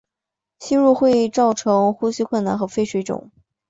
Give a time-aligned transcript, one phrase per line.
[0.57, 3.29] 吸入会造成呼吸困难和肺水肿。